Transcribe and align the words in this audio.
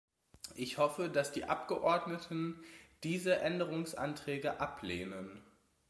Ich 0.55 0.79
hoffe, 0.79 1.09
dass 1.11 1.31
die 1.31 1.43
Abgeordneten 1.45 2.63
diese 3.03 3.35
Änderungsanträge 3.35 4.59
ablehnen. 4.59 5.43